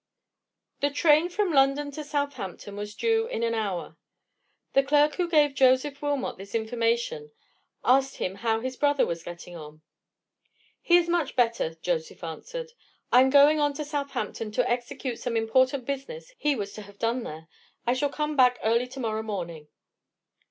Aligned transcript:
The 0.79 0.89
train 0.89 1.29
from 1.29 1.53
London 1.53 1.91
to 1.91 2.03
Southampton 2.03 2.75
was 2.75 2.95
due 2.95 3.27
in 3.27 3.43
an 3.43 3.53
hour. 3.53 3.97
The 4.73 4.81
clerk 4.81 5.13
who 5.13 5.29
gave 5.29 5.53
Joseph 5.53 6.01
Wilmot 6.01 6.39
this 6.39 6.55
information 6.55 7.29
asked 7.85 8.15
him 8.15 8.33
how 8.37 8.61
his 8.61 8.75
brother 8.75 9.05
was 9.05 9.21
getting 9.21 9.55
on. 9.55 9.83
"He 10.81 10.97
is 10.97 11.07
much 11.07 11.35
better," 11.35 11.75
Joseph 11.75 12.23
answered. 12.23 12.71
"I 13.11 13.21
am 13.21 13.29
going 13.29 13.59
on 13.59 13.75
to 13.75 13.85
Southampton 13.85 14.51
to 14.53 14.67
execute 14.67 15.19
some 15.19 15.37
important 15.37 15.85
business 15.85 16.33
he 16.35 16.55
was 16.55 16.73
to 16.73 16.81
have 16.81 16.97
done 16.97 17.21
there. 17.21 17.47
I 17.85 17.93
shall 17.93 18.09
come 18.09 18.35
back 18.35 18.57
early 18.63 18.87
to 18.87 18.99
morrow 18.99 19.21
morning." 19.21 19.67